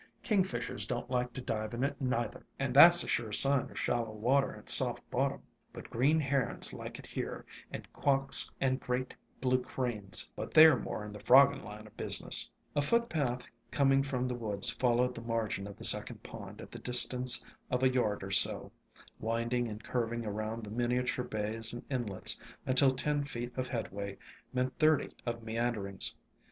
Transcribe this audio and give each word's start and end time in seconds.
King 0.23 0.43
fishers 0.43 0.87
don't 0.87 1.11
like 1.11 1.31
to 1.33 1.41
dive 1.41 1.75
in 1.75 1.83
it 1.83 2.01
neither, 2.01 2.43
and 2.57 2.73
that 2.73 2.95
's 2.95 3.03
a 3.03 3.07
sure 3.07 3.31
sign 3.31 3.69
of 3.69 3.77
shallow 3.77 4.09
water 4.13 4.49
and 4.49 4.67
soft 4.67 5.07
bottom. 5.11 5.43
But 5.71 5.91
green 5.91 6.19
herons 6.19 6.73
like 6.73 6.97
it 6.97 7.05
here, 7.05 7.45
and 7.71 7.85
quawks 7.93 8.51
and 8.59 8.79
great 8.79 9.13
blue 9.41 9.61
cranes, 9.61 10.31
but 10.35 10.55
they 10.55 10.65
're 10.65 10.75
more 10.79 11.05
in 11.05 11.13
the 11.13 11.19
frogging 11.19 11.63
line 11.63 11.87
o' 11.87 11.91
business." 11.97 12.49
A 12.75 12.81
foot 12.81 13.09
path 13.09 13.45
coming 13.69 14.01
from 14.01 14.25
the 14.25 14.33
woods 14.33 14.71
followed 14.71 15.13
the 15.13 15.21
margin 15.21 15.67
of 15.67 15.77
the 15.77 15.83
second 15.83 16.23
pond 16.23 16.61
at 16.61 16.71
the 16.71 16.79
distance 16.79 17.45
of 17.69 17.83
a 17.83 17.93
yard 17.93 18.23
or 18.23 18.31
so, 18.31 18.71
winding 19.19 19.67
and 19.67 19.83
curving 19.83 20.25
around 20.25 20.63
the 20.63 20.71
minia 20.71 21.05
ture 21.05 21.23
bays 21.25 21.73
and 21.73 21.85
inlets 21.91 22.39
until 22.65 22.89
ten 22.89 23.23
feet 23.23 23.55
of 23.55 23.67
headway 23.67 24.17
meant 24.51 24.75
thirty 24.79 25.11
of 25.27 25.43
meanderings. 25.43 26.15